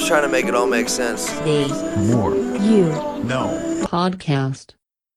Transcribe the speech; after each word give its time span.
I'm 0.00 0.06
trying 0.06 0.22
to 0.22 0.28
make 0.28 0.46
it 0.46 0.54
all 0.54 0.66
make 0.66 0.88
sense. 0.88 1.30
The 1.40 1.68
Moore. 2.10 2.34
You 2.34 2.86
Know. 3.22 3.84
Podcast. 3.84 4.70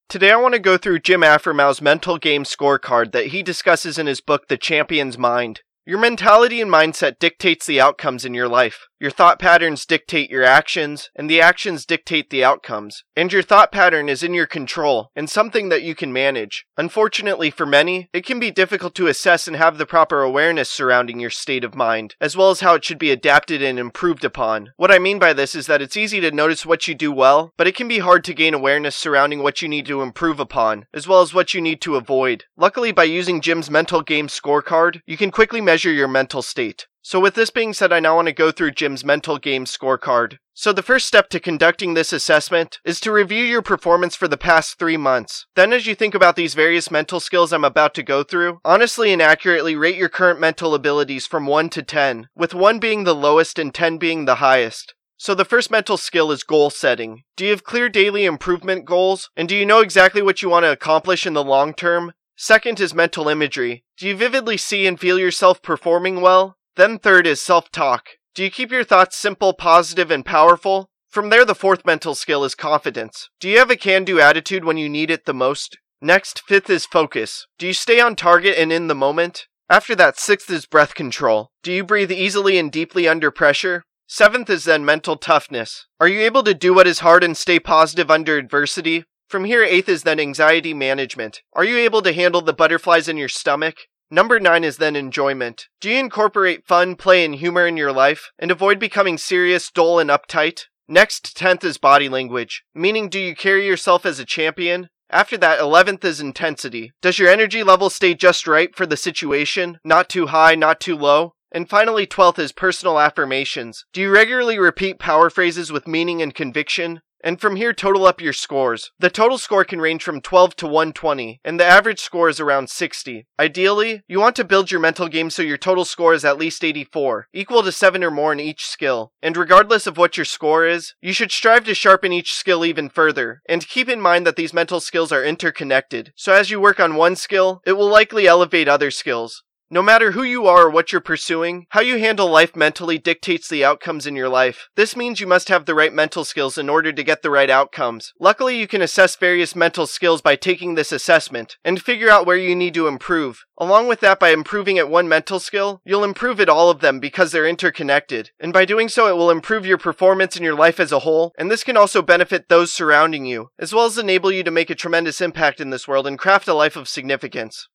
Today 0.10 0.30
I 0.30 0.36
want 0.36 0.56
to 0.56 0.60
go 0.60 0.78
through 0.78 1.00
Jim 1.00 1.22
Afremow's 1.22 1.82
mental 1.82 2.18
game 2.18 2.44
scorecard 2.44 3.14
that 3.14 3.28
he 3.28 3.42
discusses 3.42 3.98
in 3.98 4.08
his 4.08 4.20
book 4.20 4.50
The 4.50 4.58
Champion's 4.58 5.18
Mind. 5.18 5.62
Your 5.86 6.00
mentality 6.00 6.62
and 6.62 6.72
mindset 6.72 7.20
dictates 7.20 7.66
the 7.66 7.82
outcomes 7.82 8.24
in 8.24 8.34
your 8.34 8.48
life. 8.48 8.88
Your 9.02 9.12
thought 9.12 9.38
patterns 9.38 9.86
dictate 9.86 10.30
your 10.30 10.46
actions, 10.46 11.10
and 11.14 11.30
the 11.30 11.42
actions 11.42 11.86
dictate 11.86 12.30
the 12.30 12.42
outcomes. 12.42 13.04
And 13.18 13.34
your 13.34 13.42
thought 13.42 13.70
pattern 13.70 14.08
is 14.08 14.24
in 14.24 14.34
your 14.34 14.46
control, 14.46 15.10
and 15.14 15.30
something 15.30 15.68
that 15.68 15.84
you 15.84 15.94
can 15.94 16.14
manage. 16.14 16.66
Unfortunately 16.78 17.50
for 17.50 17.66
many, 17.66 18.08
it 18.14 18.26
can 18.26 18.40
be 18.40 18.50
difficult 18.50 18.96
to 18.96 19.08
assess 19.08 19.46
and 19.46 19.58
have 19.58 19.78
the 19.78 19.86
proper 19.86 20.22
awareness 20.22 20.70
surrounding 20.70 21.20
your 21.20 21.30
state 21.30 21.66
of 21.66 21.76
mind, 21.76 22.16
as 22.22 22.38
well 22.38 22.50
as 22.50 22.62
how 22.62 22.76
it 22.76 22.86
should 22.86 22.98
be 22.98 23.12
adapted 23.12 23.62
and 23.62 23.78
improved 23.78 24.24
upon. 24.24 24.72
What 24.78 24.90
I 24.90 25.00
mean 25.00 25.20
by 25.20 25.34
this 25.34 25.54
is 25.54 25.68
that 25.68 25.82
it's 25.82 25.98
easy 25.98 26.22
to 26.22 26.32
notice 26.32 26.66
what 26.66 26.88
you 26.88 26.96
do 26.96 27.12
well, 27.12 27.52
but 27.58 27.68
it 27.68 27.76
can 27.76 27.90
be 27.90 28.00
hard 28.00 28.24
to 28.24 28.34
gain 28.34 28.54
awareness 28.54 28.96
surrounding 28.96 29.44
what 29.44 29.62
you 29.62 29.68
need 29.68 29.86
to 29.88 30.02
improve 30.02 30.40
upon, 30.40 30.86
as 30.94 31.10
well 31.10 31.20
as 31.20 31.34
what 31.34 31.54
you 31.54 31.60
need 31.60 31.82
to 31.82 31.98
avoid. 31.98 32.46
Luckily, 32.56 32.94
by 32.94 33.04
using 33.04 33.42
Jim's 33.42 33.70
mental 33.70 34.02
game 34.02 34.28
scorecard, 34.28 35.02
you 35.06 35.18
can 35.18 35.30
quickly 35.30 35.60
measure 35.60 35.73
your 35.76 36.08
mental 36.08 36.42
state. 36.42 36.88
So, 37.06 37.20
with 37.20 37.36
this 37.36 37.50
being 37.50 37.74
said, 37.74 37.92
I 37.92 38.00
now 38.00 38.16
want 38.16 38.28
to 38.28 38.34
go 38.34 38.50
through 38.50 38.72
Jim's 38.72 39.04
mental 39.04 39.38
game 39.38 39.66
scorecard. 39.66 40.38
So, 40.54 40.72
the 40.72 40.82
first 40.82 41.06
step 41.06 41.28
to 41.30 41.40
conducting 41.40 41.94
this 41.94 42.14
assessment 42.14 42.80
is 42.86 43.02
to 43.02 43.12
review 43.12 43.44
your 43.44 43.62
performance 43.62 44.16
for 44.16 44.30
the 44.30 44.38
past 44.38 44.80
three 44.80 44.96
months. 44.96 45.46
Then, 45.56 45.74
as 45.74 45.86
you 45.86 45.96
think 45.96 46.16
about 46.16 46.38
these 46.38 46.54
various 46.54 46.90
mental 46.90 47.20
skills 47.20 47.52
I'm 47.52 47.66
about 47.66 47.94
to 47.96 48.04
go 48.04 48.24
through, 48.24 48.60
honestly 48.64 49.12
and 49.12 49.22
accurately 49.22 49.76
rate 49.76 49.98
your 49.98 50.08
current 50.08 50.40
mental 50.40 50.74
abilities 50.74 51.28
from 51.28 51.46
1 51.46 51.70
to 51.72 51.84
10, 51.84 52.30
with 52.36 52.54
1 52.54 52.80
being 52.80 53.04
the 53.04 53.16
lowest 53.16 53.60
and 53.60 53.74
10 53.74 53.98
being 53.98 54.24
the 54.24 54.36
highest. 54.36 54.94
So, 55.18 55.36
the 55.36 55.44
first 55.44 55.70
mental 55.70 55.98
skill 55.98 56.32
is 56.32 56.44
goal 56.44 56.70
setting. 56.70 57.24
Do 57.36 57.44
you 57.44 57.52
have 57.52 57.66
clear 57.66 57.90
daily 57.90 58.24
improvement 58.24 58.86
goals? 58.86 59.30
And 59.36 59.50
do 59.50 59.58
you 59.58 59.66
know 59.66 59.82
exactly 59.82 60.22
what 60.22 60.42
you 60.42 60.50
want 60.50 60.64
to 60.64 60.72
accomplish 60.72 61.26
in 61.26 61.34
the 61.34 61.44
long 61.44 61.74
term? 61.74 62.14
Second 62.36 62.80
is 62.80 62.94
mental 62.94 63.30
imagery. 63.30 63.84
Do 63.98 64.08
you 64.08 64.16
vividly 64.16 64.58
see 64.58 64.88
and 64.88 65.00
feel 65.00 65.20
yourself 65.20 65.62
performing 65.62 66.22
well? 66.22 66.58
Then 66.76 66.98
third 66.98 67.28
is 67.28 67.42
self-talk. 67.42 68.08
Do 68.34 68.44
you 68.44 68.50
keep 68.50 68.72
your 68.72 68.84
thoughts 68.84 69.16
simple, 69.16 69.54
positive, 69.54 70.10
and 70.10 70.26
powerful? 70.26 70.90
From 71.10 71.30
there, 71.30 71.46
the 71.46 71.54
fourth 71.54 71.86
mental 71.86 72.16
skill 72.16 72.44
is 72.44 72.56
confidence. 72.56 73.30
Do 73.40 73.48
you 73.48 73.60
have 73.60 73.70
a 73.70 73.76
can-do 73.76 74.20
attitude 74.20 74.66
when 74.66 74.78
you 74.78 74.90
need 74.90 75.12
it 75.12 75.26
the 75.26 75.34
most? 75.34 75.78
Next, 76.02 76.42
fifth 76.48 76.72
is 76.72 76.88
focus. 76.88 77.46
Do 77.60 77.68
you 77.68 77.74
stay 77.74 78.00
on 78.00 78.16
target 78.16 78.58
and 78.58 78.74
in 78.74 78.88
the 78.88 78.96
moment? 78.96 79.46
After 79.70 79.96
that, 79.96 80.20
sixth 80.20 80.50
is 80.50 80.66
breath 80.66 80.96
control. 80.96 81.52
Do 81.62 81.72
you 81.72 81.84
breathe 81.84 82.12
easily 82.12 82.58
and 82.58 82.72
deeply 82.72 83.08
under 83.08 83.30
pressure? 83.30 83.84
Seventh 84.08 84.50
is 84.50 84.66
then 84.66 84.84
mental 84.84 85.16
toughness. 85.16 85.86
Are 86.00 86.08
you 86.08 86.22
able 86.22 86.44
to 86.44 86.54
do 86.54 86.74
what 86.74 86.88
is 86.88 87.00
hard 87.00 87.24
and 87.24 87.38
stay 87.38 87.60
positive 87.60 88.12
under 88.12 88.38
adversity? 88.38 89.06
From 89.34 89.46
here, 89.46 89.64
eighth 89.64 89.90
is 89.90 90.04
then 90.04 90.20
anxiety 90.20 90.76
management. 90.76 91.42
Are 91.54 91.64
you 91.64 91.78
able 91.78 92.04
to 92.04 92.14
handle 92.14 92.42
the 92.42 92.54
butterflies 92.54 93.08
in 93.08 93.18
your 93.18 93.28
stomach? 93.28 93.78
Number 94.12 94.40
nine 94.40 94.64
is 94.64 94.78
then 94.78 94.96
enjoyment. 94.96 95.70
Do 95.82 95.90
you 95.90 95.98
incorporate 95.98 96.68
fun, 96.68 96.96
play, 96.96 97.26
and 97.26 97.34
humor 97.34 97.66
in 97.66 97.76
your 97.76 97.92
life 97.92 98.30
and 98.38 98.52
avoid 98.52 98.78
becoming 98.78 99.18
serious, 99.18 99.72
dull, 99.72 99.98
and 99.98 100.12
uptight? 100.12 100.66
Next, 100.88 101.36
tenth 101.36 101.64
is 101.64 101.80
body 101.80 102.10
language, 102.10 102.62
meaning 102.76 103.10
do 103.10 103.18
you 103.18 103.36
carry 103.36 103.66
yourself 103.66 104.06
as 104.06 104.20
a 104.20 104.24
champion? 104.24 104.88
After 105.10 105.36
that, 105.38 105.60
eleventh 105.60 106.06
is 106.06 106.22
intensity. 106.22 106.92
Does 107.02 107.18
your 107.18 107.30
energy 107.30 107.64
level 107.64 107.90
stay 107.90 108.14
just 108.14 108.48
right 108.48 108.70
for 108.76 108.86
the 108.86 108.96
situation? 108.96 109.80
Not 109.84 110.10
too 110.10 110.28
high, 110.28 110.54
not 110.54 110.80
too 110.80 110.96
low? 110.96 111.34
And 111.52 111.68
finally, 111.68 112.06
12th 112.06 112.38
is 112.38 112.52
personal 112.52 113.00
affirmations. 113.00 113.86
Do 113.94 114.02
you 114.02 114.12
regularly 114.12 114.60
repeat 114.60 115.00
power 115.00 115.32
phrases 115.32 115.72
with 115.72 115.88
meaning 115.88 116.22
and 116.22 116.36
conviction? 116.36 117.02
And 117.24 117.40
from 117.40 117.56
here, 117.56 117.72
total 117.72 118.06
up 118.06 118.20
your 118.20 118.34
scores. 118.34 118.92
The 119.00 119.10
total 119.10 119.38
score 119.38 119.64
can 119.64 119.80
range 119.80 120.04
from 120.04 120.20
12 120.20 120.58
to 120.58 120.66
120, 120.68 121.40
and 121.46 121.58
the 121.58 121.66
average 121.66 122.02
score 122.02 122.28
is 122.28 122.42
around 122.42 122.70
60. 122.70 123.26
Ideally, 123.40 124.04
you 124.10 124.20
want 124.20 124.36
to 124.36 124.44
build 124.44 124.70
your 124.70 124.82
mental 124.82 125.08
game 125.08 125.30
so 125.30 125.42
your 125.42 125.58
total 125.58 125.86
score 125.86 126.14
is 126.14 126.26
at 126.26 126.38
least 126.38 126.66
84, 126.66 127.30
equal 127.34 127.64
to 127.64 127.72
7 127.72 128.04
or 128.04 128.12
more 128.12 128.34
in 128.34 128.42
each 128.42 128.66
skill. 128.66 129.14
And 129.22 129.38
regardless 129.38 129.88
of 129.88 129.98
what 129.98 130.18
your 130.18 130.26
score 130.26 130.68
is, 130.68 130.96
you 131.02 131.14
should 131.14 131.32
strive 131.32 131.64
to 131.64 131.74
sharpen 131.74 132.12
each 132.12 132.34
skill 132.34 132.66
even 132.66 132.90
further, 132.90 133.42
and 133.48 133.66
keep 133.68 133.88
in 133.88 134.02
mind 134.02 134.28
that 134.28 134.36
these 134.36 134.54
mental 134.54 134.82
skills 134.82 135.14
are 135.14 135.24
interconnected. 135.24 136.12
So 136.18 136.34
as 136.34 136.52
you 136.52 136.60
work 136.60 136.82
on 136.82 136.96
one 136.96 137.16
skill, 137.16 137.62
it 137.66 137.74
will 137.74 137.90
likely 137.90 138.28
elevate 138.28 138.68
other 138.68 138.92
skills. 138.92 139.44
No 139.70 139.82
matter 139.82 140.12
who 140.12 140.24
you 140.24 140.46
are 140.46 140.68
or 140.68 140.70
what 140.70 140.92
you're 140.92 141.02
pursuing, 141.02 141.66
how 141.70 141.82
you 141.82 141.98
handle 141.98 142.30
life 142.30 142.56
mentally 142.56 142.98
dictates 143.00 143.50
the 143.50 143.66
outcomes 143.66 144.06
in 144.06 144.16
your 144.16 144.30
life. 144.30 144.68
This 144.76 144.96
means 144.96 145.20
you 145.20 145.26
must 145.26 145.50
have 145.50 145.66
the 145.66 145.74
right 145.74 145.92
mental 145.92 146.24
skills 146.26 146.60
in 146.60 146.70
order 146.70 146.94
to 146.94 147.04
get 147.04 147.24
the 147.24 147.32
right 147.32 147.50
outcomes. 147.50 148.14
Luckily, 148.20 148.60
you 148.60 148.68
can 148.68 148.84
assess 148.84 149.16
various 149.16 149.56
mental 149.56 149.88
skills 149.88 150.22
by 150.22 150.36
taking 150.36 150.76
this 150.76 150.92
assessment 150.92 151.58
and 151.64 151.82
figure 151.82 152.10
out 152.10 152.28
where 152.28 152.38
you 152.38 152.56
need 152.56 152.76
to 152.76 152.88
improve. 152.88 153.46
Along 153.58 153.88
with 153.88 154.00
that, 154.02 154.20
by 154.20 154.30
improving 154.30 154.78
at 154.78 154.90
one 154.90 155.08
mental 155.08 155.40
skill, 155.40 155.82
you'll 155.86 156.04
improve 156.04 156.40
at 156.40 156.50
all 156.50 156.70
of 156.70 156.82
them 156.82 157.00
because 157.00 157.32
they're 157.32 157.48
interconnected. 157.48 158.32
And 158.40 158.52
by 158.52 158.66
doing 158.66 158.90
so, 158.90 159.08
it 159.08 159.16
will 159.16 159.32
improve 159.32 159.66
your 159.66 159.78
performance 159.78 160.36
in 160.36 160.44
your 160.44 160.56
life 160.56 160.80
as 160.80 160.92
a 160.92 161.00
whole, 161.00 161.34
and 161.38 161.50
this 161.50 161.64
can 161.64 161.78
also 161.78 162.02
benefit 162.02 162.50
those 162.50 162.72
surrounding 162.72 163.26
you, 163.26 163.50
as 163.58 163.74
well 163.74 163.86
as 163.86 163.98
enable 163.98 164.32
you 164.32 164.44
to 164.44 164.52
make 164.52 164.70
a 164.70 164.76
tremendous 164.76 165.22
impact 165.22 165.60
in 165.60 165.70
this 165.72 165.88
world 165.88 166.06
and 166.06 166.20
craft 166.20 166.48
a 166.48 166.54
life 166.54 166.76
of 166.76 166.88
significance. 166.88 167.70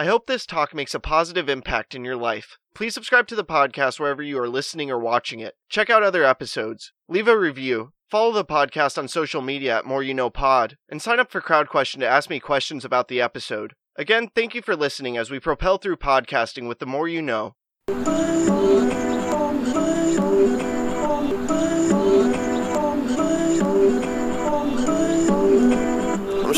I 0.00 0.06
hope 0.06 0.26
this 0.26 0.46
talk 0.46 0.74
makes 0.74 0.94
a 0.94 0.98
positive 0.98 1.46
impact 1.46 1.94
in 1.94 2.06
your 2.06 2.16
life. 2.16 2.56
Please 2.74 2.94
subscribe 2.94 3.26
to 3.26 3.34
the 3.34 3.44
podcast 3.44 4.00
wherever 4.00 4.22
you 4.22 4.38
are 4.38 4.48
listening 4.48 4.90
or 4.90 4.98
watching 4.98 5.40
it. 5.40 5.56
Check 5.68 5.90
out 5.90 6.02
other 6.02 6.24
episodes. 6.24 6.94
Leave 7.06 7.28
a 7.28 7.38
review. 7.38 7.92
Follow 8.10 8.32
the 8.32 8.42
podcast 8.42 8.96
on 8.96 9.08
social 9.08 9.42
media 9.42 9.76
at 9.76 9.84
Moore 9.84 10.02
You 10.02 10.14
Know 10.14 10.30
Pod, 10.30 10.78
and 10.88 11.02
sign 11.02 11.20
up 11.20 11.30
for 11.30 11.42
CrowdQuestion 11.42 11.98
to 11.98 12.08
ask 12.08 12.30
me 12.30 12.40
questions 12.40 12.82
about 12.82 13.08
the 13.08 13.20
episode. 13.20 13.74
Again, 13.94 14.30
thank 14.34 14.54
you 14.54 14.62
for 14.62 14.74
listening 14.74 15.18
as 15.18 15.30
we 15.30 15.38
propel 15.38 15.76
through 15.76 15.96
podcasting 15.96 16.66
with 16.66 16.78
the 16.78 16.86
more 16.86 17.06
you 17.06 17.20
know. 17.20 17.56